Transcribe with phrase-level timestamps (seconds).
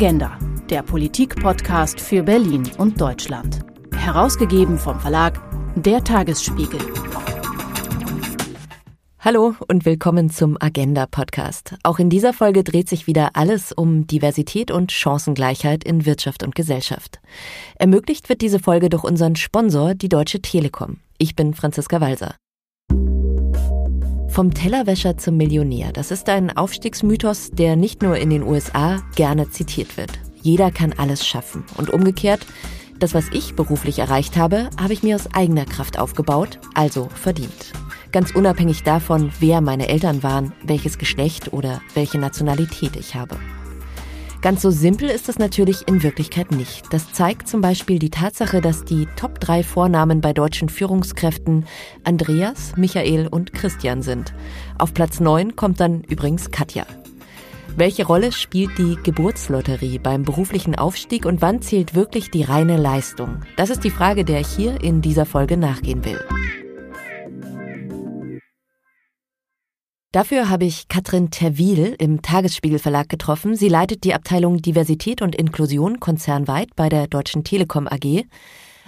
[0.00, 0.38] Agenda,
[0.70, 3.66] der Politik-Podcast für Berlin und Deutschland.
[3.96, 5.42] Herausgegeben vom Verlag
[5.74, 6.78] Der Tagesspiegel.
[9.18, 11.74] Hallo und willkommen zum Agenda Podcast.
[11.82, 16.54] Auch in dieser Folge dreht sich wieder alles um Diversität und Chancengleichheit in Wirtschaft und
[16.54, 17.18] Gesellschaft.
[17.74, 20.98] Ermöglicht wird diese Folge durch unseren Sponsor, die Deutsche Telekom.
[21.18, 22.36] Ich bin Franziska Walser.
[24.38, 25.90] Vom Tellerwäscher zum Millionär.
[25.92, 30.12] Das ist ein Aufstiegsmythos, der nicht nur in den USA gerne zitiert wird.
[30.42, 31.64] Jeder kann alles schaffen.
[31.76, 32.46] Und umgekehrt,
[33.00, 37.72] das, was ich beruflich erreicht habe, habe ich mir aus eigener Kraft aufgebaut, also verdient.
[38.12, 43.40] Ganz unabhängig davon, wer meine Eltern waren, welches Geschlecht oder welche Nationalität ich habe.
[44.40, 46.84] Ganz so simpel ist es natürlich in Wirklichkeit nicht.
[46.92, 51.66] Das zeigt zum Beispiel die Tatsache, dass die Top 3 Vornamen bei deutschen Führungskräften
[52.04, 54.32] Andreas, Michael und Christian sind.
[54.78, 56.86] Auf Platz 9 kommt dann übrigens Katja.
[57.76, 63.42] Welche Rolle spielt die Geburtslotterie beim beruflichen Aufstieg und wann zählt wirklich die reine Leistung?
[63.56, 66.20] Das ist die Frage, der ich hier in dieser Folge nachgehen will.
[70.18, 73.54] Dafür habe ich Katrin Terwil im Tagesspiegel Verlag getroffen.
[73.54, 78.24] Sie leitet die Abteilung Diversität und Inklusion konzernweit bei der Deutschen Telekom AG.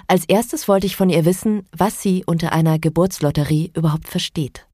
[0.09, 4.67] Als erstes wollte ich von ihr wissen, was sie unter einer Geburtslotterie überhaupt versteht.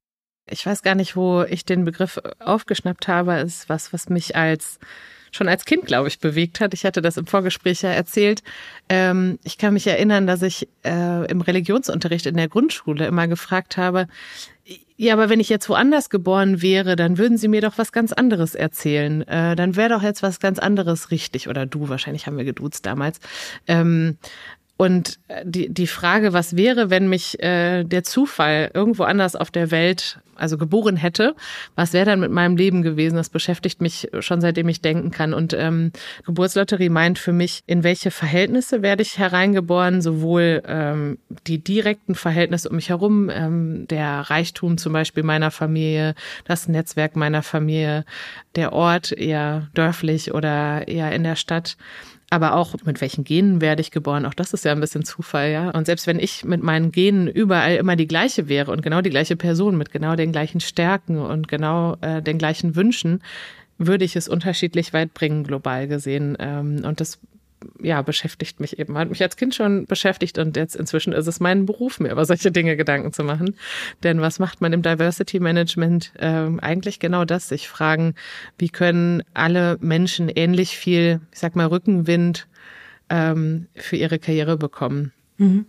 [0.49, 3.35] Ich weiß gar nicht, wo ich den Begriff aufgeschnappt habe.
[3.35, 4.79] Es ist was, was mich als
[5.37, 6.75] schon als Kind, glaube ich, bewegt hat.
[6.75, 8.43] Ich hatte das im Vorgespräch ja erzählt.
[8.89, 13.77] Ähm, ich kann mich erinnern, dass ich äh, im Religionsunterricht in der Grundschule immer gefragt
[13.77, 14.09] habe,
[14.99, 18.15] ja, aber wenn ich jetzt woanders geboren wäre, dann würden Sie mir doch was ganz
[18.15, 19.29] anderes erzählen.
[19.29, 21.49] Äh, dann wäre doch jetzt was ganz anderes richtig.
[21.49, 23.21] Oder du, wahrscheinlich haben wir geduzt damals.
[23.67, 24.17] Ähm,
[24.77, 29.51] und äh, die, die Frage, was wäre, wenn mich äh, der Zufall irgendwo anders auf
[29.51, 31.35] der Welt, also geboren hätte,
[31.77, 33.17] was wäre dann mit meinem Leben gewesen?
[33.17, 35.33] Das beschäftigt mich schon seitdem ich denken kann.
[35.33, 35.93] Und ähm,
[36.27, 42.69] Geburtslotterie meint für mich, in welche Verhältnisse werde ich hereingeboren, sowohl ähm, die direkten Verhältnisse
[42.69, 46.15] um mich herum, ähm, der Reichtum zum Beispiel meiner Familie,
[46.45, 48.05] das Netzwerk meiner Familie,
[48.57, 51.79] der Ort eher dörflich oder eher in der Stadt
[52.31, 54.27] aber auch mit welchen Genen werde ich geboren.
[54.27, 55.71] Auch das ist ja ein bisschen Zufall, ja.
[55.71, 59.11] Und selbst wenn ich mit meinen Genen überall immer die gleiche wäre und genau die
[59.11, 63.23] gleiche Person mit genau den gleichen Stärken und genau äh, den gleichen Wünschen,
[63.79, 66.37] würde ich es unterschiedlich weit bringen, global gesehen.
[66.41, 67.19] Ähm, und das
[67.81, 68.97] ja, beschäftigt mich eben.
[68.99, 72.25] Hat mich als Kind schon beschäftigt und jetzt inzwischen ist es mein Beruf, mir über
[72.25, 73.57] solche Dinge Gedanken zu machen.
[74.03, 76.13] Denn was macht man im Diversity Management?
[76.19, 78.15] Ähm, eigentlich genau das, sich fragen,
[78.59, 82.47] wie können alle Menschen ähnlich viel, ich sag mal, Rückenwind
[83.09, 85.13] ähm, für ihre Karriere bekommen.
[85.39, 85.67] Mhm.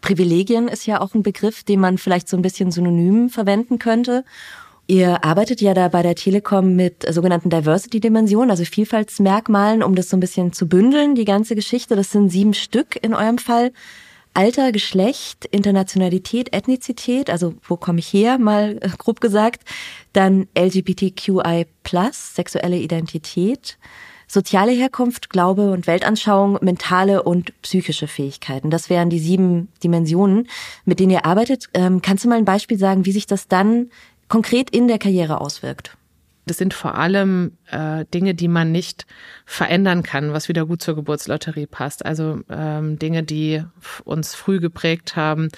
[0.00, 4.24] Privilegien ist ja auch ein Begriff, den man vielleicht so ein bisschen synonym verwenden könnte.
[4.92, 10.18] Ihr arbeitet ja da bei der Telekom mit sogenannten Diversity-Dimensionen, also Vielfaltsmerkmalen, um das so
[10.18, 11.96] ein bisschen zu bündeln, die ganze Geschichte.
[11.96, 13.72] Das sind sieben Stück in eurem Fall.
[14.34, 19.62] Alter, Geschlecht, Internationalität, Ethnizität, also wo komme ich her, mal grob gesagt.
[20.12, 21.64] Dann LGBTQI+,
[22.10, 23.78] sexuelle Identität,
[24.26, 28.68] soziale Herkunft, Glaube und Weltanschauung, mentale und psychische Fähigkeiten.
[28.68, 30.48] Das wären die sieben Dimensionen,
[30.84, 31.70] mit denen ihr arbeitet.
[31.72, 33.90] Ähm, kannst du mal ein Beispiel sagen, wie sich das dann
[34.32, 35.94] konkret in der Karriere auswirkt?
[36.46, 39.04] Das sind vor allem äh, Dinge, die man nicht
[39.44, 42.06] verändern kann, was wieder gut zur Geburtslotterie passt.
[42.06, 43.62] Also ähm, Dinge, die
[44.04, 45.50] uns früh geprägt haben.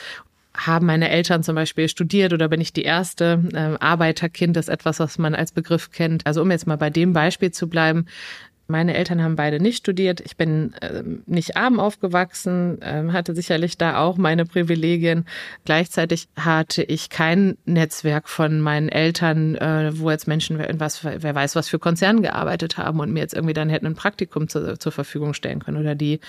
[0.57, 3.45] Haben meine Eltern zum Beispiel studiert oder bin ich die erste?
[3.55, 6.27] Ähm, Arbeiterkind ist etwas, was man als Begriff kennt.
[6.27, 8.07] Also um jetzt mal bei dem Beispiel zu bleiben,
[8.67, 10.21] meine Eltern haben beide nicht studiert.
[10.21, 15.27] Ich bin äh, nicht arm aufgewachsen, äh, hatte sicherlich da auch meine Privilegien.
[15.65, 21.57] Gleichzeitig hatte ich kein Netzwerk von meinen Eltern, äh, wo jetzt Menschen, was, wer weiß,
[21.57, 24.93] was für Konzernen gearbeitet haben und mir jetzt irgendwie dann hätten ein Praktikum zu, zur
[24.93, 26.21] Verfügung stellen können oder die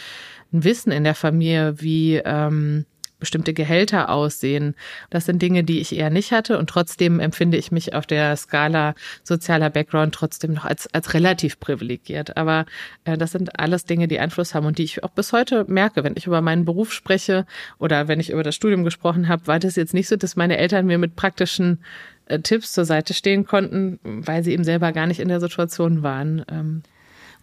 [0.51, 2.85] ein Wissen in der Familie, wie ähm,
[3.19, 4.75] bestimmte Gehälter aussehen.
[5.09, 8.35] Das sind Dinge, die ich eher nicht hatte und trotzdem empfinde ich mich auf der
[8.35, 12.37] Skala sozialer Background trotzdem noch als, als relativ privilegiert.
[12.37, 12.65] Aber
[13.05, 16.03] äh, das sind alles Dinge, die Einfluss haben und die ich auch bis heute merke,
[16.03, 17.45] wenn ich über meinen Beruf spreche
[17.79, 20.57] oder wenn ich über das Studium gesprochen habe, war das jetzt nicht so, dass meine
[20.57, 21.79] Eltern mir mit praktischen
[22.25, 26.03] äh, Tipps zur Seite stehen konnten, weil sie eben selber gar nicht in der Situation
[26.03, 26.43] waren.
[26.49, 26.83] Ähm,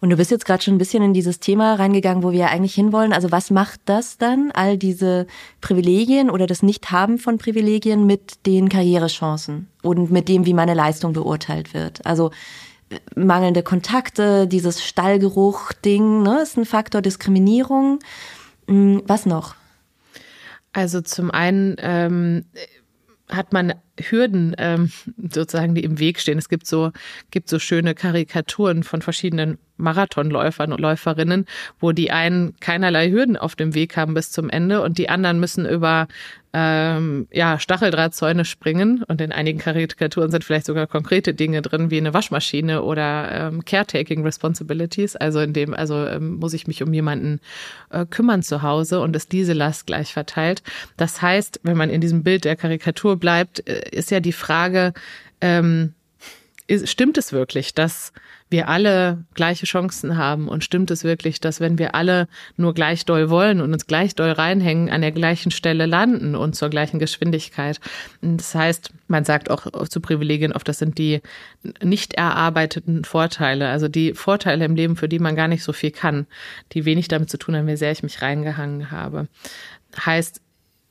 [0.03, 2.75] und du bist jetzt gerade schon ein bisschen in dieses Thema reingegangen, wo wir eigentlich
[2.75, 3.13] hinwollen.
[3.13, 5.27] Also was macht das dann, all diese
[5.61, 11.13] Privilegien oder das Nichthaben von Privilegien mit den Karrierechancen und mit dem, wie meine Leistung
[11.13, 12.05] beurteilt wird?
[12.05, 12.31] Also
[12.89, 17.99] äh, mangelnde Kontakte, dieses Stallgeruch-Ding, ne, ist ein Faktor Diskriminierung.
[18.67, 19.55] Hm, was noch?
[20.73, 22.43] Also zum einen ähm,
[23.29, 26.37] hat man Hürden ähm, sozusagen, die im Weg stehen.
[26.37, 26.91] Es gibt so,
[27.31, 31.45] gibt so schöne Karikaturen von verschiedenen Marathonläufern und Läuferinnen,
[31.79, 35.39] wo die einen keinerlei Hürden auf dem Weg haben bis zum Ende und die anderen
[35.39, 36.07] müssen über
[36.55, 41.97] ähm, ja, Stacheldrahtzäune springen und in einigen Karikaturen sind vielleicht sogar konkrete Dinge drin, wie
[41.97, 46.93] eine Waschmaschine oder ähm, Caretaking Responsibilities, also in dem, also ähm, muss ich mich um
[46.93, 47.39] jemanden
[47.89, 50.61] äh, kümmern zu Hause und ist diese Last gleich verteilt.
[50.95, 54.93] Das heißt, wenn man in diesem Bild der Karikatur bleibt, äh, ist ja die Frage,
[55.41, 55.95] ähm,
[56.85, 58.13] stimmt es wirklich, dass
[58.49, 60.47] wir alle gleiche Chancen haben?
[60.47, 64.15] Und stimmt es wirklich, dass wenn wir alle nur gleich doll wollen und uns gleich
[64.15, 67.79] doll reinhängen, an der gleichen Stelle landen und zur gleichen Geschwindigkeit?
[68.21, 71.21] Das heißt, man sagt auch zu Privilegien oft, das sind die
[71.81, 75.91] nicht erarbeiteten Vorteile, also die Vorteile im Leben, für die man gar nicht so viel
[75.91, 76.27] kann,
[76.71, 79.27] die wenig damit zu tun haben, wie sehr ich mich reingehangen habe.
[80.05, 80.41] Heißt,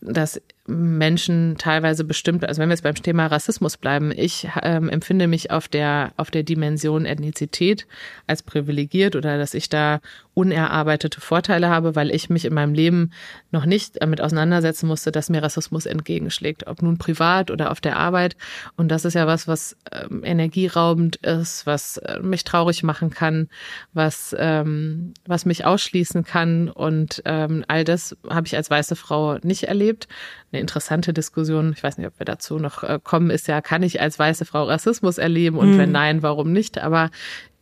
[0.00, 0.40] dass
[0.72, 5.50] Menschen teilweise bestimmt, also wenn wir jetzt beim Thema Rassismus bleiben, ich ähm, empfinde mich
[5.50, 7.86] auf der auf der Dimension Ethnizität
[8.26, 10.00] als privilegiert oder dass ich da
[10.34, 13.12] unerarbeitete Vorteile habe, weil ich mich in meinem Leben
[13.50, 17.96] noch nicht damit auseinandersetzen musste, dass mir Rassismus entgegenschlägt, ob nun privat oder auf der
[17.96, 18.36] Arbeit.
[18.76, 23.48] Und das ist ja was, was ähm, energieraubend ist, was äh, mich traurig machen kann,
[23.92, 29.38] was ähm, was mich ausschließen kann und ähm, all das habe ich als weiße Frau
[29.42, 30.08] nicht erlebt
[30.52, 33.82] eine interessante Diskussion, ich weiß nicht, ob wir dazu noch äh, kommen, ist ja, kann
[33.82, 35.78] ich als weiße Frau Rassismus erleben und mhm.
[35.78, 36.78] wenn nein, warum nicht?
[36.78, 37.10] Aber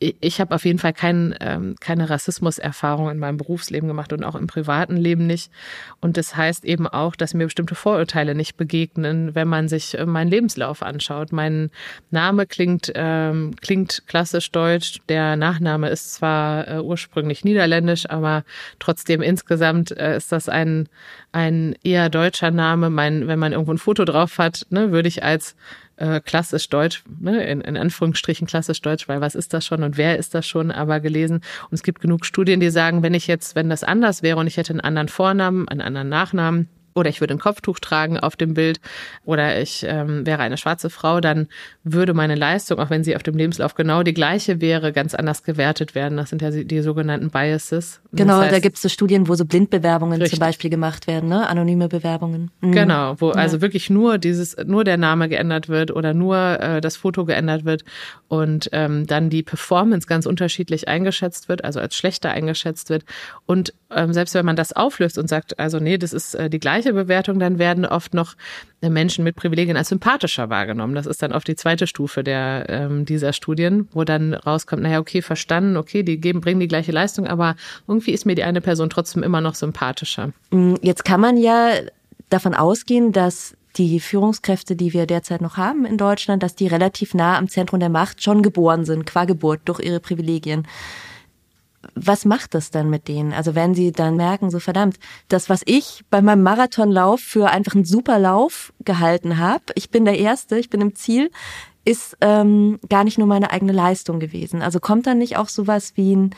[0.00, 4.35] ich habe auf jeden Fall kein, ähm, keine Rassismuserfahrung in meinem Berufsleben gemacht und auch
[4.35, 5.52] im privaten Leben nicht.
[6.00, 10.06] Und das heißt eben auch, dass mir bestimmte Vorurteile nicht begegnen, wenn man sich äh,
[10.06, 11.32] meinen Lebenslauf anschaut.
[11.32, 11.70] Mein
[12.11, 15.00] Name klingt, ähm, klingt klassisch deutsch.
[15.11, 18.44] Der Nachname ist zwar äh, ursprünglich niederländisch, aber
[18.79, 20.88] trotzdem insgesamt äh, ist das ein,
[21.32, 22.88] ein eher deutscher Name.
[22.88, 25.56] Mein, wenn man irgendwo ein Foto drauf hat, ne, würde ich als
[26.00, 29.97] äh, klassisch Deutsch, ne, in, in Anführungsstrichen klassisch Deutsch, weil was ist das schon und
[29.97, 31.37] wer ist das schon, aber gelesen.
[31.37, 34.47] Und es gibt genug Studien, die sagen, wenn ich jetzt, wenn das anders wäre und
[34.47, 38.37] ich hätte einen anderen Vornamen, einen anderen Nachnamen, oder ich würde ein Kopftuch tragen auf
[38.37, 38.81] dem Bild
[39.25, 41.48] oder ich ähm, wäre eine schwarze Frau, dann
[41.84, 45.42] würde meine Leistung, auch wenn sie auf dem Lebenslauf genau die gleiche wäre, ganz anders
[45.42, 46.16] gewertet werden.
[46.16, 48.00] Das sind ja die, sogenannten Biases.
[48.12, 50.38] Genau, das heißt, da gibt es so Studien, wo so Blindbewerbungen richtig.
[50.38, 51.46] zum Beispiel gemacht werden, ne?
[51.48, 52.50] anonyme Bewerbungen.
[52.60, 52.72] Mhm.
[52.72, 53.34] Genau, wo ja.
[53.34, 57.64] also wirklich nur dieses, nur der Name geändert wird oder nur äh, das Foto geändert
[57.64, 57.84] wird
[58.28, 63.04] und ähm, dann die Performance ganz unterschiedlich eingeschätzt wird, also als schlechter eingeschätzt wird.
[63.46, 66.60] Und ähm, selbst wenn man das auflöst und sagt, also nee, das ist äh, die
[66.60, 68.35] gleiche Bewertung, dann werden oft noch
[68.81, 70.94] äh, Menschen mit Privilegien als sympathischer wahrgenommen.
[70.94, 74.99] Das ist dann oft die zweite Stufe der ähm, dieser Studien, wo dann rauskommt, naja,
[74.99, 77.56] okay, verstanden, okay, die geben, bringen die gleiche Leistung, aber
[77.87, 80.32] irgendwie ist mir die eine Person trotzdem immer noch sympathischer.
[80.50, 81.73] Mm, jetzt kann man ja
[82.31, 87.15] davon ausgehen, dass die Führungskräfte, die wir derzeit noch haben in Deutschland, dass die relativ
[87.15, 90.67] nah am Zentrum der Macht schon geboren sind, qua Geburt, durch ihre Privilegien
[91.94, 93.32] was macht das dann mit denen?
[93.32, 94.99] Also wenn sie dann merken, so verdammt,
[95.29, 100.05] das, was ich bei meinem Marathonlauf für einfach einen super Lauf gehalten habe, ich bin
[100.05, 101.31] der Erste, ich bin im Ziel,
[101.85, 104.61] ist ähm, gar nicht nur meine eigene Leistung gewesen.
[104.61, 106.35] Also kommt dann nicht auch sowas wie ein,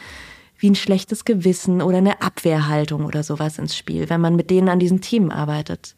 [0.56, 4.68] wie ein schlechtes Gewissen oder eine Abwehrhaltung oder sowas ins Spiel, wenn man mit denen
[4.68, 5.96] an diesen Themen arbeitet?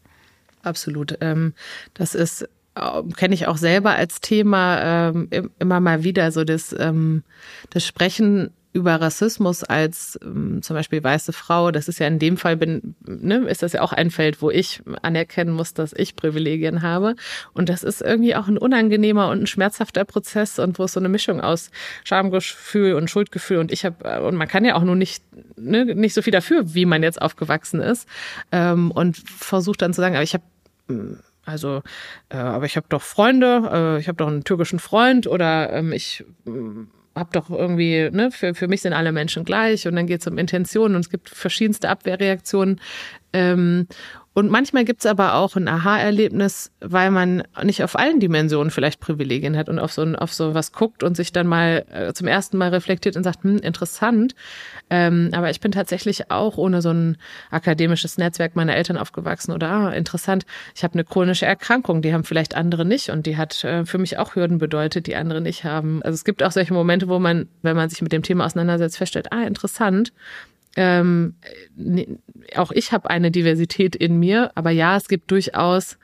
[0.63, 1.19] Absolut.
[1.21, 1.53] Ähm,
[1.93, 6.75] das ist ähm, kenne ich auch selber als Thema ähm, immer mal wieder so das,
[6.79, 7.23] ähm,
[7.71, 12.37] das Sprechen über Rassismus als ähm, zum Beispiel weiße Frau, das ist ja in dem
[12.37, 16.17] Fall bin, ne, ist das ja auch ein Feld, wo ich anerkennen muss, dass ich
[16.17, 17.15] Privilegien habe.
[17.53, 21.01] Und das ist irgendwie auch ein unangenehmer und ein schmerzhafter Prozess und wo es so
[21.01, 21.71] eine Mischung aus
[22.03, 25.23] Schamgefühl und Schuldgefühl und ich habe und man kann ja auch nur nicht
[25.57, 28.09] ne, nicht so viel dafür, wie man jetzt aufgewachsen ist
[28.51, 30.45] ähm, und versucht dann zu sagen, aber ich habe
[30.89, 31.83] hm, also,
[32.31, 35.93] äh, aber ich habe doch Freunde, äh, ich habe doch einen türkischen Freund oder ähm,
[35.93, 40.07] ich hm, hab doch irgendwie, ne, für, für mich sind alle Menschen gleich und dann
[40.07, 42.81] geht es um Intentionen und es gibt verschiedenste Abwehrreaktionen.
[43.35, 43.89] Ähm,
[44.37, 49.57] und manchmal gibt's aber auch ein Aha-Erlebnis, weil man nicht auf allen Dimensionen vielleicht Privilegien
[49.57, 52.59] hat und auf so, auf so was guckt und sich dann mal äh, zum ersten
[52.59, 54.35] Mal reflektiert und sagt, hm, interessant.
[54.91, 57.17] Ähm, aber ich bin tatsächlich auch ohne so ein
[57.53, 60.47] akademisches Netzwerk meiner Eltern aufgewachsen oder ah, interessant.
[60.75, 63.99] Ich habe eine chronische Erkrankung, die haben vielleicht andere nicht und die hat äh, für
[63.99, 66.03] mich auch Hürden bedeutet, die andere nicht haben.
[66.03, 68.99] Also es gibt auch solche Momente, wo man, wenn man sich mit dem Thema auseinandersetzt,
[68.99, 70.13] feststellt, ah, interessant
[70.77, 71.35] ähm,
[72.57, 75.99] auch ich habe eine Diversität in mir, aber ja, es gibt durchaus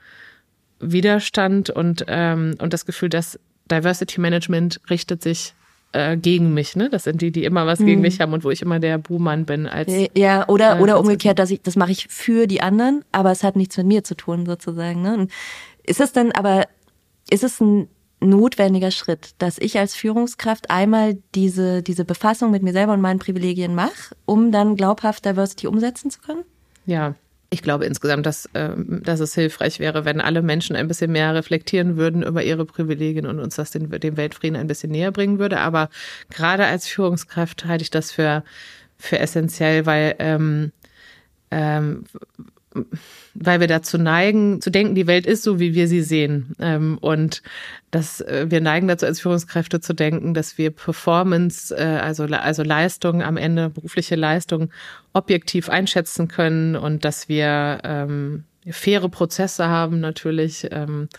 [0.79, 5.53] Widerstand und, ähm, und das Gefühl, dass Diversity Management richtet sich
[5.93, 6.89] äh, gegen mich, ne?
[6.89, 7.85] Das sind die, die immer was hm.
[7.85, 10.99] gegen mich haben und wo ich immer der Buhmann bin als ja oder äh, oder
[10.99, 14.03] umgekehrt, dass ich das mache ich für die anderen, aber es hat nichts mit mir
[14.03, 15.01] zu tun sozusagen.
[15.01, 15.13] Ne?
[15.13, 15.31] Und
[15.83, 16.67] ist es dann aber
[17.29, 17.87] ist es ein
[18.21, 23.19] notwendiger Schritt, dass ich als Führungskraft einmal diese, diese Befassung mit mir selber und meinen
[23.19, 26.43] Privilegien mache, um dann glaubhaft Diversity umsetzen zu können?
[26.85, 27.15] Ja,
[27.49, 31.35] ich glaube insgesamt, dass, ähm, dass es hilfreich wäre, wenn alle Menschen ein bisschen mehr
[31.35, 35.37] reflektieren würden über ihre Privilegien und uns das den, dem Weltfrieden ein bisschen näher bringen
[35.37, 35.59] würde.
[35.59, 35.89] Aber
[36.29, 38.45] gerade als Führungskraft halte ich das für,
[38.97, 40.71] für essentiell, weil ähm,
[41.51, 42.05] ähm,
[43.33, 46.55] weil wir dazu neigen, zu denken, die Welt ist so, wie wir sie sehen.
[46.59, 47.41] Ähm, und
[47.91, 52.63] dass äh, wir neigen dazu, als Führungskräfte zu denken, dass wir Performance, äh, also, also
[52.63, 54.69] Leistung am Ende, berufliche Leistung,
[55.13, 60.67] objektiv einschätzen können und dass wir ähm, faire Prozesse haben natürlich.
[60.71, 61.09] Ähm,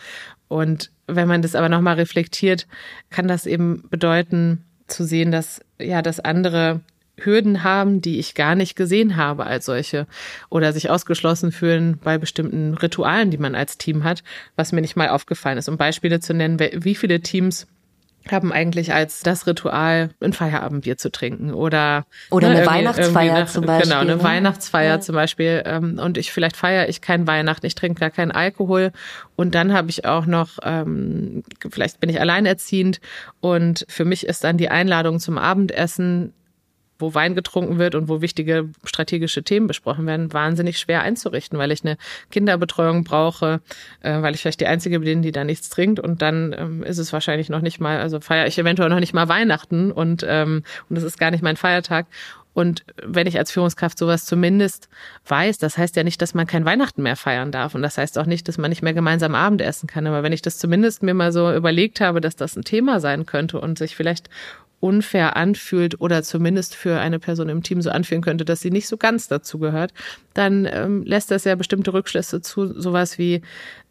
[0.48, 2.66] und wenn man das aber nochmal reflektiert,
[3.10, 6.80] kann das eben bedeuten, zu sehen, dass ja, dass andere
[7.24, 10.06] Hürden haben, die ich gar nicht gesehen habe als solche
[10.48, 14.22] oder sich ausgeschlossen fühlen bei bestimmten Ritualen, die man als Team hat,
[14.56, 15.68] was mir nicht mal aufgefallen ist.
[15.68, 17.66] Um Beispiele zu nennen, wie viele Teams
[18.30, 23.46] haben eigentlich als das Ritual ein Feierabendbier zu trinken oder oder ne, eine Weihnachtsfeier eine,
[23.46, 23.90] zum Beispiel.
[23.90, 24.22] Genau, eine ne?
[24.22, 25.00] Weihnachtsfeier ja.
[25.00, 25.62] zum Beispiel.
[25.64, 28.92] Ähm, und ich vielleicht feiere ich kein Weihnachten, ich trinke gar keinen Alkohol.
[29.34, 33.00] Und dann habe ich auch noch, ähm, vielleicht bin ich alleinerziehend
[33.40, 36.32] und für mich ist dann die Einladung zum Abendessen
[37.02, 41.70] wo Wein getrunken wird und wo wichtige strategische Themen besprochen werden, wahnsinnig schwer einzurichten, weil
[41.72, 41.98] ich eine
[42.30, 43.60] Kinderbetreuung brauche,
[44.00, 46.98] äh, weil ich vielleicht die Einzige bin, die da nichts trinkt und dann ähm, ist
[46.98, 50.62] es wahrscheinlich noch nicht mal, also feiere ich eventuell noch nicht mal Weihnachten und ähm,
[50.88, 52.06] und es ist gar nicht mein Feiertag.
[52.54, 54.88] Und wenn ich als Führungskraft sowas zumindest
[55.26, 57.74] weiß, das heißt ja nicht, dass man kein Weihnachten mehr feiern darf.
[57.74, 60.06] Und das heißt auch nicht, dass man nicht mehr gemeinsam Abendessen kann.
[60.06, 63.24] Aber wenn ich das zumindest mir mal so überlegt habe, dass das ein Thema sein
[63.24, 64.28] könnte und sich vielleicht
[64.82, 68.88] unfair anfühlt oder zumindest für eine Person im Team so anfühlen könnte, dass sie nicht
[68.88, 69.94] so ganz dazu gehört,
[70.34, 73.42] dann ähm, lässt das ja bestimmte Rückschlüsse zu, sowas wie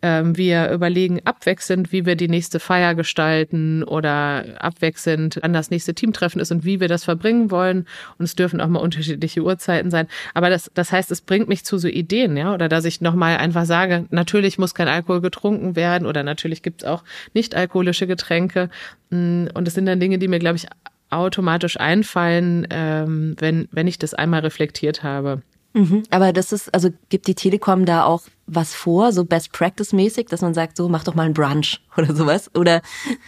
[0.02, 6.42] wir überlegen abwechselnd, wie wir die nächste Feier gestalten oder abwechselnd, wann das nächste Teamtreffen
[6.42, 7.86] ist und wie wir das verbringen wollen.
[8.18, 10.08] Und es dürfen auch mal unterschiedliche Uhrzeiten sein.
[10.34, 13.38] Aber das, das heißt, es bringt mich zu so Ideen, ja, oder dass ich nochmal
[13.38, 17.04] einfach sage, natürlich muss kein Alkohol getrunken werden oder natürlich gibt es auch
[17.34, 18.70] nicht alkoholische Getränke.
[19.10, 20.68] Mm, und das sind dann Dinge, die mir, glaube ich,
[21.12, 25.42] automatisch einfallen, ähm, wenn, wenn ich das einmal reflektiert habe.
[25.74, 29.94] Mhm, aber das ist, also gibt die Telekom da auch was vor, so Best Practice
[29.94, 32.54] mäßig, dass man sagt, so mach doch mal einen Brunch oder sowas?
[32.56, 32.82] Oder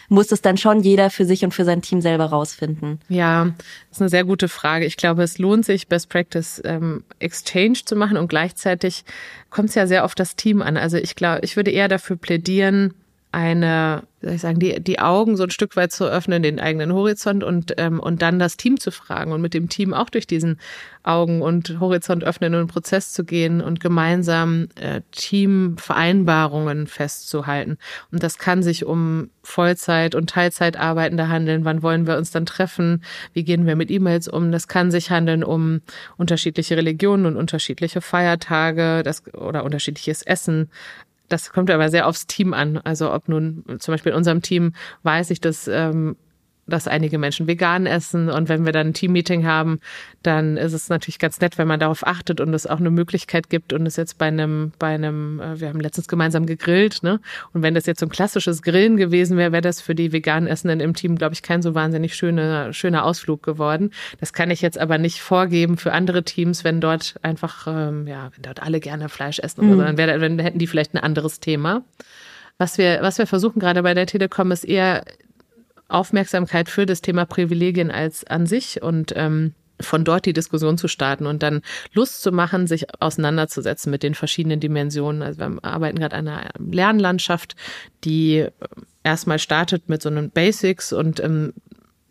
[0.09, 2.99] muss es dann schon jeder für sich und für sein Team selber rausfinden?
[3.07, 4.85] Ja, das ist eine sehr gute Frage.
[4.85, 9.05] Ich glaube, es lohnt sich, Best Practice ähm, Exchange zu machen und gleichzeitig
[9.49, 10.75] kommt es ja sehr auf das Team an.
[10.75, 12.93] Also ich glaube, ich würde eher dafür plädieren,
[13.33, 16.59] eine, wie soll ich sagen, die, die Augen so ein Stück weit zu öffnen, den
[16.59, 20.11] eigenen Horizont und, ähm, und dann das Team zu fragen und mit dem Team auch
[20.11, 20.59] durch diesen
[21.01, 27.77] Augen und Horizont öffnen und Prozess zu gehen und gemeinsam äh, Teamvereinbarungen festzuhalten.
[28.11, 31.65] Und das kann sich um Vollzeit- und Teilzeitarbeitende handeln.
[31.65, 33.03] Wann wollen wir uns dann treffen?
[33.33, 34.51] Wie gehen wir mit E-Mails um?
[34.51, 35.81] Das kann sich handeln um
[36.17, 40.69] unterschiedliche Religionen und unterschiedliche Feiertage das, oder unterschiedliches Essen
[41.33, 42.77] das kommt aber sehr aufs Team an.
[42.77, 46.15] Also ob nun zum Beispiel in unserem Team weiß ich, dass ähm,
[46.67, 49.79] dass einige Menschen vegan essen und wenn wir dann ein Teammeeting haben,
[50.21, 53.49] dann ist es natürlich ganz nett, wenn man darauf achtet und es auch eine Möglichkeit
[53.49, 57.19] gibt und es jetzt bei einem, bei einem, äh, wir haben letztens gemeinsam gegrillt, ne?
[57.53, 60.47] Und wenn das jetzt so ein klassisches Grillen gewesen wäre, wäre das für die vegan
[60.47, 63.91] Essenden im Team, glaube ich, kein so wahnsinnig schöner, schöner Ausflug geworden.
[64.19, 68.31] Das kann ich jetzt aber nicht vorgeben für andere Teams, wenn dort einfach, ähm, ja,
[68.33, 69.71] wenn dort alle gerne Fleisch essen mhm.
[69.71, 71.83] oder so, dann, wäre, dann hätten die vielleicht ein anderes Thema.
[72.57, 75.03] Was wir, was wir versuchen gerade bei der Telekom ist eher
[75.93, 80.87] Aufmerksamkeit für das Thema Privilegien als an sich und ähm, von dort die Diskussion zu
[80.87, 81.61] starten und dann
[81.93, 85.21] Lust zu machen, sich auseinanderzusetzen mit den verschiedenen Dimensionen.
[85.21, 87.55] Also wir arbeiten gerade an einer Lernlandschaft,
[88.03, 88.47] die
[89.03, 91.53] erstmal startet mit so einem Basics und ähm,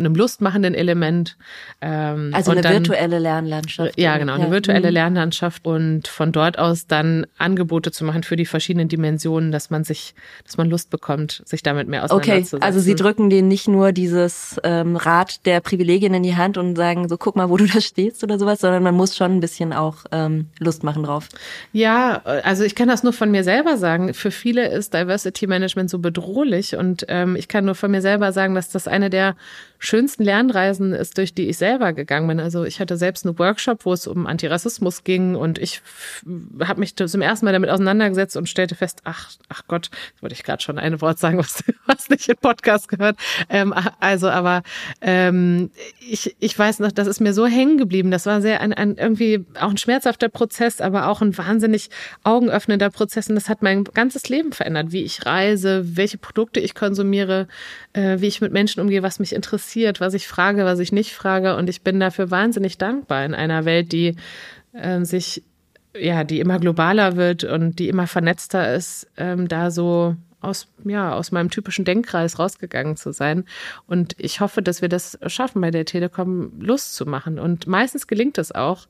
[0.05, 1.37] einem lustmachenden Element.
[1.81, 3.99] Ähm, also eine dann, virtuelle Lernlandschaft.
[3.99, 4.51] Ja, genau, eine ja.
[4.51, 4.95] virtuelle mhm.
[4.95, 9.85] Lernlandschaft und von dort aus dann Angebote zu machen für die verschiedenen Dimensionen, dass man
[9.85, 12.59] sich, dass man Lust bekommt, sich damit mehr auseinanderzusetzen.
[12.59, 16.59] Okay, also Sie drücken denen nicht nur dieses ähm, Rad der Privilegien in die Hand
[16.59, 19.33] und sagen, so guck mal, wo du da stehst oder sowas, sondern man muss schon
[19.33, 21.29] ein bisschen auch ähm, Lust machen drauf.
[21.73, 24.15] Ja, also ich kann das nur von mir selber sagen.
[24.15, 28.33] Für viele ist Diversity Management so bedrohlich und ähm, ich kann nur von mir selber
[28.33, 29.37] sagen, dass das eine der
[29.85, 32.39] schönsten Lernreisen ist, durch die ich selber gegangen bin.
[32.39, 35.83] Also ich hatte selbst einen Workshop, wo es um Antirassismus ging und ich
[36.61, 40.45] habe mich zum ersten Mal damit auseinandergesetzt und stellte fest, ach, ach Gott, wollte ich
[40.45, 43.17] gerade schon ein Wort sagen, was, was nicht in Podcast gehört.
[43.49, 44.63] Ähm, also, aber
[45.01, 48.13] ähm, ich, ich weiß noch, das ist mir so hängen geblieben.
[48.13, 51.91] Das war sehr ein, ein irgendwie auch ein schmerzhafter Prozess, aber auch ein wahnsinnig
[52.23, 53.29] augenöffnender Prozess.
[53.29, 57.49] Und das hat mein ganzes Leben verändert, wie ich reise, welche Produkte ich konsumiere,
[57.95, 61.13] äh, wie ich mit Menschen umgehe, was mich interessiert, was ich frage, was ich nicht
[61.13, 61.57] frage.
[61.57, 64.17] Und ich bin dafür wahnsinnig dankbar in einer Welt, die
[64.73, 65.43] äh, sich,
[65.97, 71.15] ja, die immer globaler wird und die immer vernetzter ist, ähm, da so aus, ja,
[71.15, 73.45] aus meinem typischen Denkkreis rausgegangen zu sein.
[73.87, 77.39] Und ich hoffe, dass wir das schaffen, bei der Telekom Lust zu machen.
[77.39, 78.87] Und meistens gelingt es auch,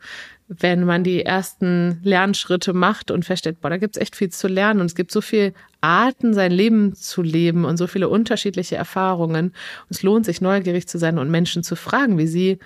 [0.49, 4.81] wenn man die ersten Lernschritte macht und feststellt, boah, da gibt's echt viel zu lernen
[4.81, 9.47] und es gibt so viele Arten, sein Leben zu leben und so viele unterschiedliche Erfahrungen.
[9.47, 12.59] Und es lohnt sich, neugierig zu sein und Menschen zu fragen, wie sie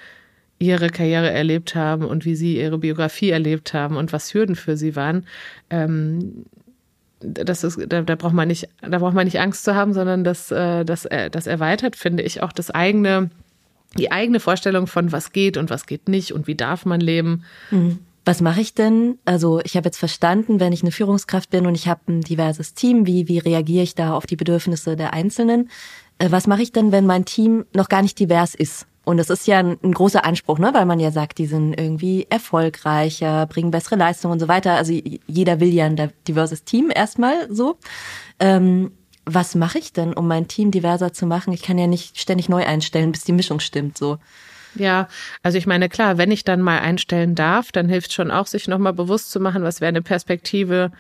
[0.59, 4.77] ihre Karriere erlebt haben und wie sie ihre Biografie erlebt haben und was Hürden für
[4.77, 5.27] sie waren.
[5.71, 6.47] Ähm,
[7.21, 10.25] das ist, da, da braucht man nicht, da braucht man nicht Angst zu haben, sondern
[10.25, 13.31] das, äh, das, äh, das erweitert, finde ich, auch das eigene,
[13.97, 17.45] die eigene Vorstellung von was geht und was geht nicht und wie darf man leben.
[17.71, 18.01] Mhm.
[18.25, 19.19] Was mache ich denn?
[19.25, 22.75] Also ich habe jetzt verstanden, wenn ich eine Führungskraft bin und ich habe ein diverses
[22.75, 25.71] Team, wie, wie reagiere ich da auf die Bedürfnisse der Einzelnen?
[26.19, 28.87] Äh, was mache ich denn, wenn mein Team noch gar nicht divers ist?
[29.07, 30.75] Und das ist ja ein, ein, großer Anspruch, ne?
[30.75, 34.73] weil man ja sagt, die sind irgendwie erfolgreicher, bringen bessere Leistungen und so weiter.
[34.73, 34.93] Also
[35.29, 37.79] jeder will ja ein diverses Team erstmal so.
[38.41, 38.91] Ähm,
[39.25, 41.53] was mache ich denn, um mein Team diverser zu machen?
[41.53, 43.97] Ich kann ja nicht ständig neu einstellen, bis die Mischung stimmt.
[43.97, 44.19] So.
[44.75, 45.07] Ja,
[45.45, 48.67] also ich meine, klar, wenn ich dann mal einstellen darf, dann hilft schon auch, sich
[48.67, 50.91] nochmal bewusst zu machen, was wäre eine Perspektive,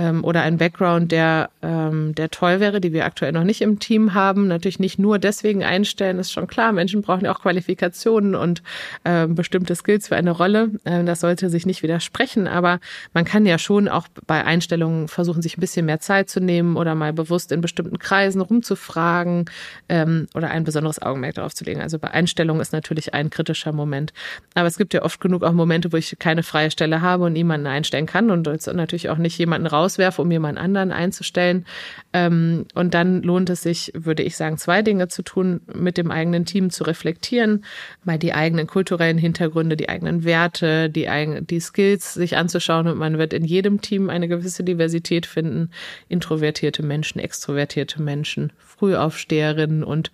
[0.00, 3.80] ähm, oder ein Background, der, ähm, der toll wäre, die wir aktuell noch nicht im
[3.80, 4.48] Team haben.
[4.48, 6.72] Natürlich nicht nur deswegen einstellen, ist schon klar.
[6.72, 8.62] Menschen brauchen ja auch Qualifikationen und
[9.04, 10.70] ähm, bestimmte Skills für eine Rolle.
[10.86, 12.80] Ähm, das sollte sich nicht widersprechen, aber
[13.12, 16.76] man kann ja schon auch bei Einstellungen versuchen, sich ein bisschen mehr Zeit zu nehmen
[16.76, 19.50] oder mal bewusst in bestimmten Kreisen rumzufragen
[19.90, 21.82] ähm, oder ein besonderes Augenmerk darauf zu legen.
[21.82, 24.14] Also bei Einstellungen ist natürlich ein kritischer Moment.
[24.54, 27.34] Aber es gibt ja oft genug auch Momente, wo ich keine freie Stelle habe und
[27.34, 31.66] niemanden einstellen kann und natürlich auch nicht jemanden raus rauswerfe, um jemand anderen einzustellen.
[32.12, 36.10] Ähm, und dann lohnt es sich, würde ich sagen, zwei Dinge zu tun, mit dem
[36.10, 37.64] eigenen Team zu reflektieren,
[38.04, 41.08] mal die eigenen kulturellen Hintergründe, die eigenen Werte, die,
[41.40, 42.88] die Skills sich anzuschauen.
[42.88, 45.70] Und man wird in jedem Team eine gewisse Diversität finden.
[46.08, 50.10] Introvertierte Menschen, extrovertierte Menschen, Frühaufsteherinnen und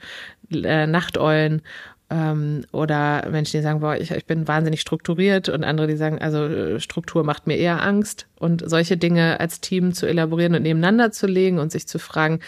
[0.51, 1.63] äh, Nachteulen
[2.09, 6.21] ähm, oder Menschen, die sagen, boah, ich, ich bin wahnsinnig strukturiert und andere, die sagen,
[6.21, 8.27] also äh, Struktur macht mir eher Angst.
[8.39, 12.41] Und solche Dinge als Team zu elaborieren und nebeneinander zu legen und sich zu fragen,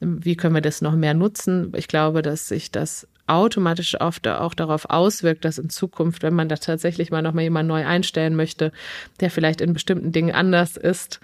[0.00, 1.72] wie können wir das noch mehr nutzen?
[1.76, 6.48] Ich glaube, dass sich das automatisch oft auch darauf auswirkt, dass in Zukunft, wenn man
[6.48, 8.72] da tatsächlich mal noch mal jemand neu einstellen möchte,
[9.20, 11.20] der vielleicht in bestimmten Dingen anders ist,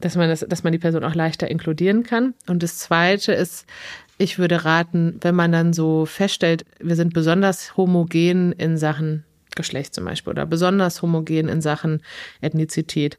[0.00, 2.34] dass man das, dass man die Person auch leichter inkludieren kann.
[2.46, 3.66] Und das Zweite ist,
[4.18, 9.94] ich würde raten, wenn man dann so feststellt, wir sind besonders homogen in Sachen Geschlecht
[9.94, 12.02] zum Beispiel oder besonders homogen in Sachen
[12.40, 13.18] Ethnizität.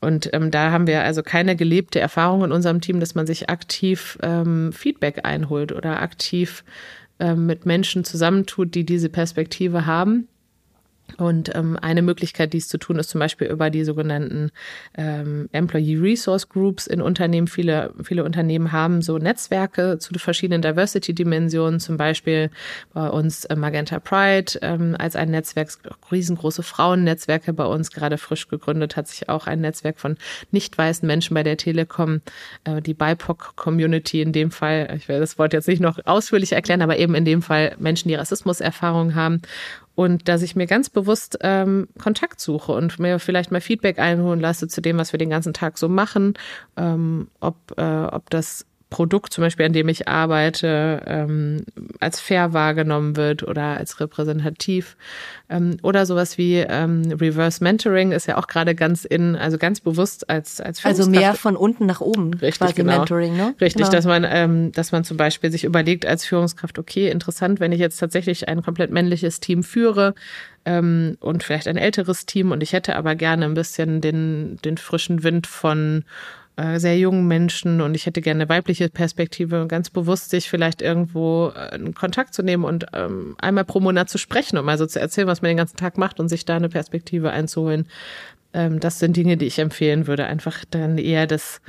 [0.00, 3.48] Und ähm, da haben wir also keine gelebte Erfahrung in unserem Team, dass man sich
[3.48, 6.62] aktiv ähm, Feedback einholt oder aktiv
[7.18, 10.28] ähm, mit Menschen zusammentut, die diese Perspektive haben.
[11.16, 14.50] Und ähm, eine Möglichkeit, dies zu tun, ist zum Beispiel über die sogenannten
[14.96, 17.46] ähm, Employee Resource Groups in Unternehmen.
[17.46, 22.50] Viele, viele Unternehmen haben so Netzwerke zu verschiedenen Diversity-Dimensionen, zum Beispiel
[22.94, 25.68] bei uns äh, Magenta Pride ähm, als ein Netzwerk,
[26.10, 30.16] riesengroße Frauennetzwerke bei uns, gerade frisch gegründet hat sich auch ein Netzwerk von
[30.50, 32.22] nicht weißen Menschen bei der Telekom,
[32.64, 36.82] äh, die BIPOC-Community in dem Fall, ich werde das Wort jetzt nicht noch ausführlich erklären,
[36.82, 39.42] aber eben in dem Fall Menschen, die Rassismuserfahrung haben
[39.94, 44.40] und dass ich mir ganz bewusst ähm, Kontakt suche und mir vielleicht mal Feedback einholen
[44.40, 46.34] lasse zu dem, was wir den ganzen Tag so machen,
[46.76, 51.64] ähm, ob, äh, ob das Produkt zum Beispiel, an dem ich arbeite, ähm,
[51.98, 54.96] als fair wahrgenommen wird oder als repräsentativ.
[55.50, 59.80] Ähm, oder sowas wie ähm, Reverse Mentoring ist ja auch gerade ganz in, also ganz
[59.80, 62.98] bewusst als als Also mehr von unten nach oben Richtig, quasi genau.
[62.98, 63.56] Mentoring, ne?
[63.60, 63.90] Richtig, genau.
[63.90, 67.80] dass man, ähm, dass man zum Beispiel sich überlegt als Führungskraft, okay, interessant, wenn ich
[67.80, 70.14] jetzt tatsächlich ein komplett männliches Team führe,
[70.66, 74.78] ähm, und vielleicht ein älteres Team und ich hätte aber gerne ein bisschen den, den
[74.78, 76.04] frischen Wind von
[76.56, 80.82] äh, sehr jungen Menschen und ich hätte gerne eine weibliche Perspektive, ganz bewusst sich vielleicht
[80.82, 84.78] irgendwo äh, in Kontakt zu nehmen und ähm, einmal pro Monat zu sprechen, um mal
[84.78, 87.88] so zu erzählen, was man den ganzen Tag macht und sich da eine Perspektive einzuholen.
[88.52, 90.26] Ähm, das sind Dinge, die ich empfehlen würde.
[90.26, 91.60] Einfach dann eher das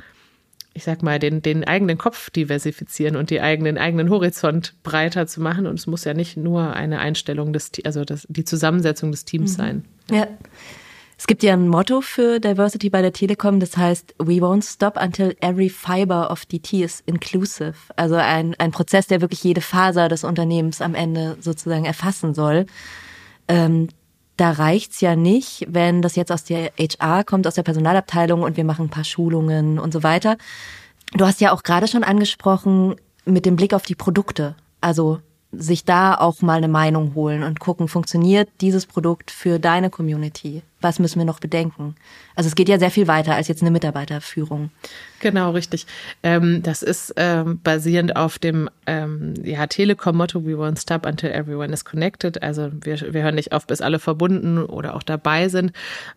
[0.76, 5.40] ich sag mal, den, den eigenen Kopf diversifizieren und die eigenen, eigenen Horizont breiter zu
[5.40, 5.66] machen.
[5.66, 9.52] Und es muss ja nicht nur eine Einstellung des, also das, die Zusammensetzung des Teams
[9.52, 9.56] mhm.
[9.56, 9.84] sein.
[10.10, 10.28] Ja.
[11.18, 15.00] Es gibt ja ein Motto für Diversity bei der Telekom, das heißt, we won't stop
[15.02, 17.74] until every fiber of DT is inclusive.
[17.96, 22.66] Also ein, ein Prozess, der wirklich jede Faser des Unternehmens am Ende sozusagen erfassen soll.
[23.48, 23.88] Ähm,
[24.36, 28.58] da reicht's ja nicht, wenn das jetzt aus der HR kommt, aus der Personalabteilung und
[28.58, 30.36] wir machen ein paar Schulungen und so weiter.
[31.14, 34.54] Du hast ja auch gerade schon angesprochen mit dem Blick auf die Produkte.
[34.82, 35.20] Also
[35.58, 40.62] sich da auch mal eine Meinung holen und gucken, funktioniert dieses Produkt für deine Community?
[40.80, 41.96] Was müssen wir noch bedenken?
[42.34, 44.70] Also es geht ja sehr viel weiter als jetzt eine Mitarbeiterführung.
[45.20, 45.86] Genau, richtig.
[46.22, 51.72] Ähm, das ist ähm, basierend auf dem ähm, ja, Telekom-Motto We won't stop until everyone
[51.72, 52.42] is connected.
[52.42, 55.72] Also wir, wir hören nicht auf, bis alle verbunden oder auch dabei sind.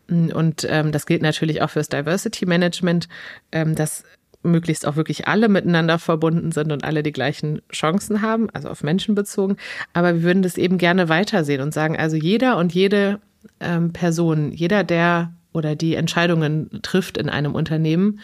[0.08, 3.08] Und ähm, das gilt natürlich auch fürs Diversity Management.
[3.52, 4.04] Ähm, das
[4.44, 8.84] möglichst auch wirklich alle miteinander verbunden sind und alle die gleichen Chancen haben, also auf
[8.84, 9.58] Menschen bezogen.
[9.94, 13.20] Aber wir würden das eben gerne weitersehen und sagen, also jeder und jede
[13.60, 18.20] ähm, Person, jeder, der oder die Entscheidungen trifft in einem Unternehmen,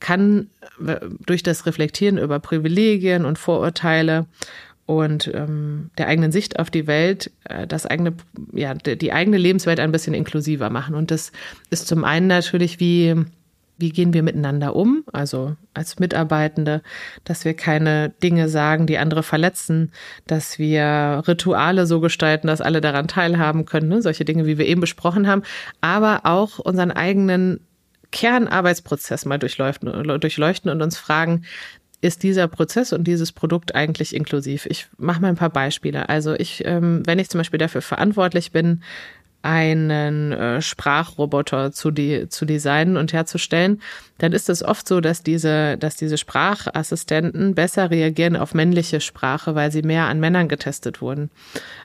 [0.00, 0.48] kann
[0.84, 4.26] äh, durch das Reflektieren über Privilegien und Vorurteile
[4.86, 8.14] und ähm, der eigenen Sicht auf die Welt äh, das eigene,
[8.52, 10.94] ja, die eigene Lebenswelt ein bisschen inklusiver machen.
[10.94, 11.32] Und das
[11.70, 13.14] ist zum einen natürlich wie
[13.78, 16.82] wie gehen wir miteinander um, also als Mitarbeitende,
[17.24, 19.92] dass wir keine Dinge sagen, die andere verletzen,
[20.26, 24.02] dass wir Rituale so gestalten, dass alle daran teilhaben können, ne?
[24.02, 25.42] solche Dinge, wie wir eben besprochen haben,
[25.80, 27.60] aber auch unseren eigenen
[28.10, 31.44] Kernarbeitsprozess mal durchleuchten, durchleuchten und uns fragen,
[32.00, 34.66] ist dieser Prozess und dieses Produkt eigentlich inklusiv?
[34.66, 36.08] Ich mache mal ein paar Beispiele.
[36.08, 38.82] Also ich, ähm, wenn ich zum Beispiel dafür verantwortlich bin,
[39.42, 43.80] einen äh, Sprachroboter zu, die, zu designen und herzustellen,
[44.18, 49.54] dann ist es oft so, dass diese, dass diese Sprachassistenten besser reagieren auf männliche Sprache,
[49.54, 51.30] weil sie mehr an Männern getestet wurden.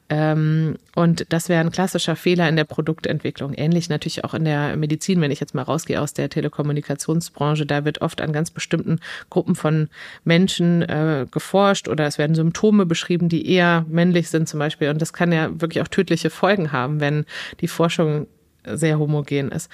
[0.09, 3.53] Ähm, und das wäre ein klassischer Fehler in der Produktentwicklung.
[3.53, 7.85] Ähnlich natürlich auch in der Medizin, wenn ich jetzt mal rausgehe aus der Telekommunikationsbranche, da
[7.85, 9.89] wird oft an ganz bestimmten Gruppen von
[10.23, 14.89] Menschen äh, geforscht oder es werden Symptome beschrieben, die eher männlich sind zum Beispiel.
[14.89, 17.25] Und das kann ja wirklich auch tödliche Folgen haben, wenn
[17.61, 18.27] die Forschung
[18.65, 19.69] sehr homogen ist.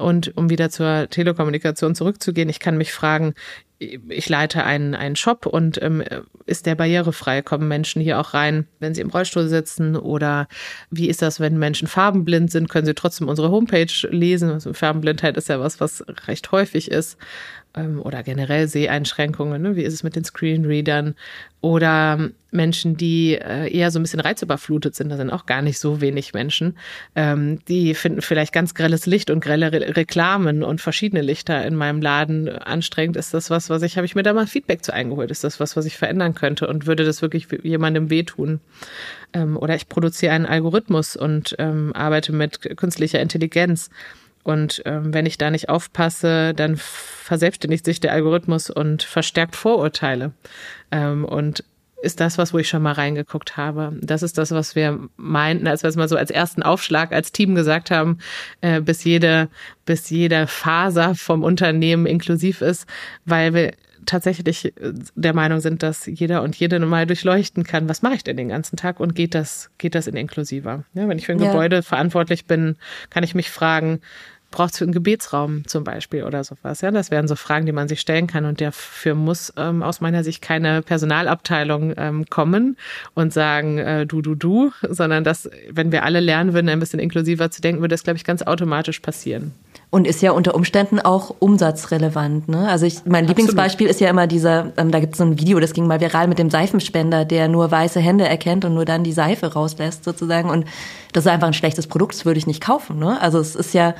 [0.00, 3.34] Und um wieder zur Telekommunikation zurückzugehen, ich kann mich fragen,
[3.78, 6.04] ich leite einen, einen Shop und ähm,
[6.44, 7.40] ist der barrierefrei?
[7.40, 9.96] Kommen Menschen hier auch rein, wenn sie im Rollstuhl sitzen?
[9.96, 10.48] Oder
[10.90, 12.68] wie ist das, wenn Menschen farbenblind sind?
[12.68, 14.50] Können sie trotzdem unsere Homepage lesen?
[14.50, 17.16] Also Farbenblindheit ist ja was, was recht häufig ist
[17.72, 19.76] oder generell Seheinschränkungen, ne?
[19.76, 21.14] wie ist es mit den Screenreadern
[21.60, 25.78] oder Menschen, die äh, eher so ein bisschen reizüberflutet sind, da sind auch gar nicht
[25.78, 26.76] so wenig Menschen,
[27.14, 31.76] ähm, die finden vielleicht ganz grelles Licht und grelle Re Reklamen und verschiedene Lichter in
[31.76, 33.16] meinem Laden anstrengend.
[33.16, 35.30] Ist das was, was ich, habe ich mir da mal Feedback zu eingeholt?
[35.30, 38.58] Ist das was, was ich verändern könnte und würde das wirklich jemandem wehtun?
[39.32, 43.90] Ähm, oder ich produziere einen Algorithmus und ähm, arbeite mit künstlicher Intelligenz
[44.42, 50.32] und ähm, wenn ich da nicht aufpasse, dann verselbstständigt sich der Algorithmus und verstärkt Vorurteile.
[50.90, 51.64] Ähm, und
[52.02, 53.92] ist das was, wo ich schon mal reingeguckt habe.
[54.00, 57.32] Das ist das, was wir meinten, als wir es mal so als ersten Aufschlag als
[57.32, 58.18] Team gesagt haben,
[58.62, 59.48] äh, bis jede,
[59.84, 62.86] bis jede Faser vom Unternehmen inklusiv ist,
[63.24, 63.72] weil wir
[64.06, 64.72] tatsächlich
[65.14, 68.48] der Meinung sind, dass jeder und jede mal durchleuchten kann, was mache ich denn den
[68.48, 70.84] ganzen Tag und geht das, geht das in inklusiver?
[70.94, 71.50] Ja, wenn ich für ein ja.
[71.50, 72.76] Gebäude verantwortlich bin,
[73.10, 74.00] kann ich mich fragen,
[74.50, 76.80] braucht es einen Gebetsraum zum Beispiel oder sowas.
[76.80, 78.44] Ja, das wären so Fragen, die man sich stellen kann.
[78.44, 82.76] Und dafür muss ähm, aus meiner Sicht keine Personalabteilung ähm, kommen
[83.14, 87.00] und sagen, äh, du, du, du, sondern dass, wenn wir alle lernen würden, ein bisschen
[87.00, 89.52] inklusiver zu denken, würde das, glaube ich, ganz automatisch passieren.
[89.90, 92.48] Und ist ja unter Umständen auch umsatzrelevant.
[92.48, 92.68] Ne?
[92.68, 93.28] Also ich, mein Absolut.
[93.28, 96.00] Lieblingsbeispiel ist ja immer dieser, ähm, da gibt es so ein Video, das ging mal
[96.00, 100.04] viral mit dem Seifenspender, der nur weiße Hände erkennt und nur dann die Seife rauslässt
[100.04, 100.48] sozusagen.
[100.48, 100.64] Und
[101.12, 103.00] das ist einfach ein schlechtes Produkt, das würde ich nicht kaufen.
[103.00, 103.20] Ne?
[103.20, 103.94] Also es ist ja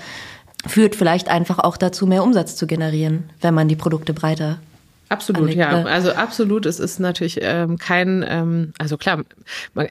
[0.66, 4.59] führt vielleicht einfach auch dazu, mehr Umsatz zu generieren, wenn man die Produkte breiter
[5.11, 5.83] Absolut, ja.
[5.87, 6.66] Also absolut.
[6.66, 9.25] Es ist natürlich ähm, kein, ähm, also klar,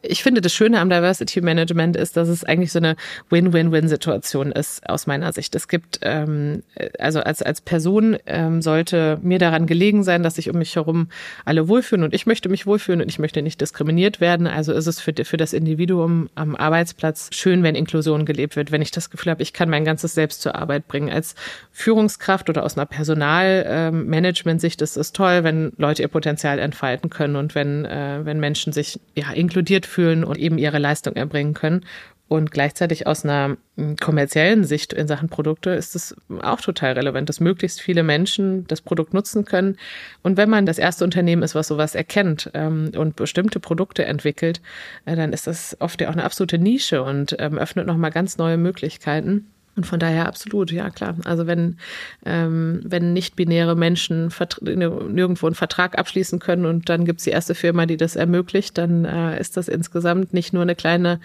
[0.01, 2.95] ich finde das Schöne am Diversity Management ist, dass es eigentlich so eine
[3.29, 5.55] Win-Win-Win-Situation ist, aus meiner Sicht.
[5.55, 6.63] Es gibt, ähm,
[6.99, 11.09] also als, als Person ähm, sollte mir daran gelegen sein, dass sich um mich herum
[11.43, 14.47] alle wohlfühlen und ich möchte mich wohlfühlen und ich möchte nicht diskriminiert werden.
[14.47, 18.81] Also ist es für, für das Individuum am Arbeitsplatz schön, wenn Inklusion gelebt wird, wenn
[18.81, 21.09] ich das Gefühl habe, ich kann mein ganzes Selbst zur Arbeit bringen.
[21.11, 21.35] Als
[21.73, 27.35] Führungskraft oder aus einer Personalmanagement-Sicht ist es ist toll, wenn Leute ihr Potenzial entfalten können
[27.35, 31.85] und wenn, äh, wenn Menschen sich ja inkludiert fühlen und eben ihre Leistung erbringen können.
[32.27, 37.27] Und gleichzeitig aus einer hm, kommerziellen Sicht in Sachen Produkte ist es auch total relevant,
[37.27, 39.77] dass möglichst viele Menschen das Produkt nutzen können.
[40.21, 44.61] Und wenn man das erste Unternehmen ist, was sowas erkennt ähm, und bestimmte Produkte entwickelt,
[45.05, 48.37] äh, dann ist das oft ja auch eine absolute Nische und ähm, öffnet nochmal ganz
[48.37, 49.47] neue Möglichkeiten.
[49.75, 51.15] Und von daher absolut, ja klar.
[51.23, 51.77] Also wenn,
[52.25, 54.29] ähm, wenn nicht-binäre Menschen
[54.61, 58.77] nirgendwo einen Vertrag abschließen können und dann gibt es die erste Firma, die das ermöglicht,
[58.77, 61.19] dann äh, ist das insgesamt nicht nur eine kleine,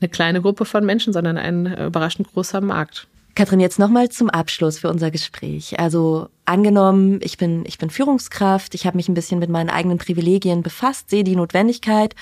[0.00, 3.08] eine kleine Gruppe von Menschen, sondern ein äh, überraschend großer Markt.
[3.36, 5.78] Katrin, jetzt nochmal zum Abschluss für unser Gespräch.
[5.78, 9.98] Also angenommen, ich bin, ich bin Führungskraft, ich habe mich ein bisschen mit meinen eigenen
[9.98, 12.14] Privilegien befasst, sehe die Notwendigkeit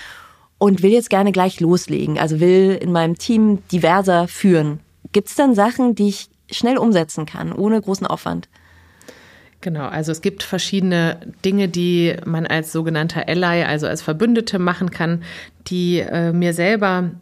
[0.58, 2.18] und will jetzt gerne gleich loslegen.
[2.18, 4.80] Also will in meinem Team diverser führen.
[5.14, 8.48] Gibt es dann Sachen, die ich schnell umsetzen kann, ohne großen Aufwand?
[9.60, 14.90] Genau, also es gibt verschiedene Dinge, die man als sogenannter Ally, also als Verbündete machen
[14.90, 15.22] kann,
[15.68, 17.12] die äh, mir selber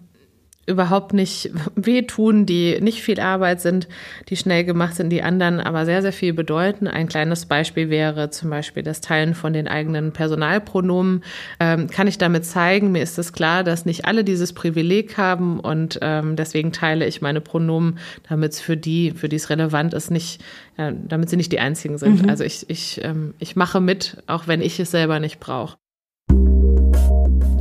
[0.67, 3.89] überhaupt nicht wehtun, die nicht viel Arbeit sind,
[4.29, 6.87] die schnell gemacht sind, die anderen aber sehr, sehr viel bedeuten.
[6.87, 11.25] Ein kleines Beispiel wäre zum Beispiel das Teilen von den eigenen Personalpronomen.
[11.59, 15.59] Ähm, kann ich damit zeigen, mir ist es klar, dass nicht alle dieses Privileg haben
[15.59, 17.99] und ähm, deswegen teile ich meine Pronomen,
[18.29, 20.43] damit es für die, für die es relevant ist, nicht,
[20.77, 22.23] äh, damit sie nicht die einzigen sind.
[22.23, 22.29] Mhm.
[22.29, 25.77] Also ich, ich, ähm, ich mache mit, auch wenn ich es selber nicht brauche.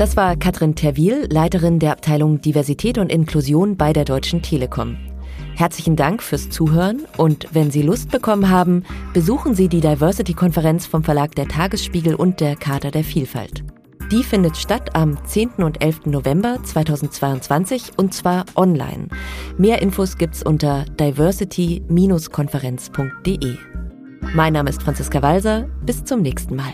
[0.01, 4.97] Das war Katrin Terwil, Leiterin der Abteilung Diversität und Inklusion bei der Deutschen Telekom.
[5.53, 8.83] Herzlichen Dank fürs Zuhören und wenn Sie Lust bekommen haben,
[9.13, 13.63] besuchen Sie die Diversity-Konferenz vom Verlag der Tagesspiegel und der Charta der Vielfalt.
[14.11, 15.49] Die findet statt am 10.
[15.57, 16.07] und 11.
[16.07, 19.07] November 2022 und zwar online.
[19.59, 23.55] Mehr Infos gibt's unter diversity-konferenz.de.
[24.33, 25.69] Mein Name ist Franziska Walser.
[25.85, 26.73] Bis zum nächsten Mal.